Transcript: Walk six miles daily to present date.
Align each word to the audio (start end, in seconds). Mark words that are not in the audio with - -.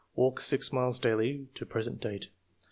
Walk 0.15 0.39
six 0.39 0.73
miles 0.73 0.99
daily 0.99 1.45
to 1.53 1.63
present 1.63 2.01
date. 2.01 2.29